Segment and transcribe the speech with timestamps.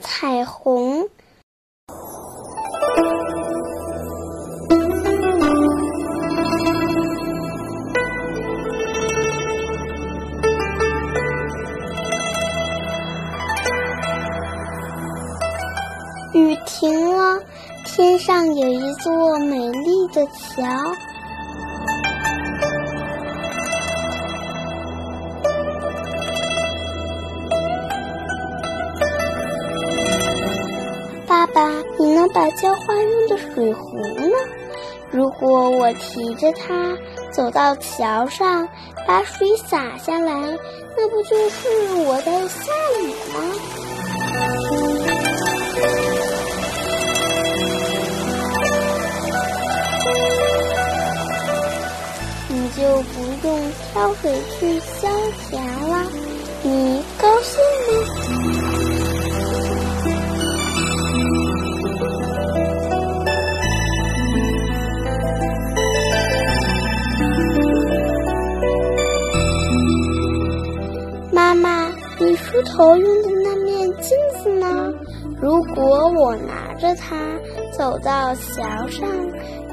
[0.00, 1.08] 彩虹。
[16.34, 17.40] 雨停了，
[17.84, 20.62] 天上有一座美丽的桥。
[31.98, 34.30] 你能把浇花用的水壶呢？
[35.10, 36.96] 如果我提着它
[37.32, 38.68] 走到桥上，
[39.06, 40.32] 把水洒下来，
[40.96, 41.68] 那不就是
[42.06, 43.40] 我在下雨吗？
[52.48, 55.08] 你就不用挑水去浇
[55.50, 56.06] 田了，
[56.62, 58.57] 你高兴吗？
[72.28, 74.92] 你梳头用的那面镜子呢？
[75.40, 77.16] 如果我拿着它
[77.72, 79.08] 走到桥上，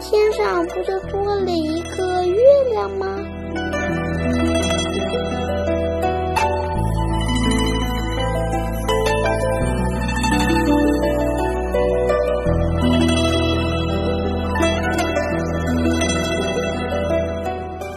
[0.00, 3.08] 天上不就多了一个月亮吗？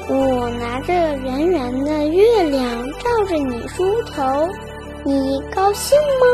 [0.09, 2.66] 我拿着圆圆的月亮
[3.17, 4.47] 抱着你梳头，
[5.03, 6.27] 你高兴吗？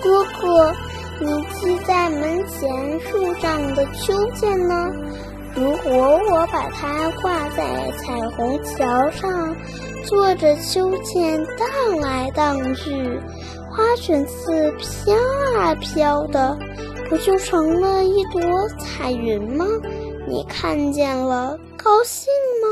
[0.00, 0.72] 哥哥，
[1.18, 4.88] 你系在门前树上的秋千呢？
[5.56, 9.28] 如果我把它挂在彩虹桥上，
[10.08, 12.90] 坐着秋千荡来荡去，
[13.70, 15.14] 花裙子飘
[15.58, 16.56] 啊飘的，
[17.10, 18.40] 不就成了一朵
[18.78, 19.66] 彩云吗？
[20.26, 22.32] 你看见了，高兴
[22.62, 22.68] 吗？